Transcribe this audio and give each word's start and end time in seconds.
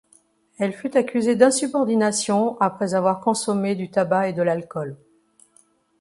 Elle 0.57 0.73
fut 0.73 0.97
accusée 0.97 1.35
d'insubordination 1.35 2.57
après 2.59 2.95
avoir 2.95 3.19
consommé 3.19 3.75
du 3.75 3.91
tabac 3.91 4.29
et 4.29 4.33
de 4.33 4.41
l'alcool. 4.41 4.97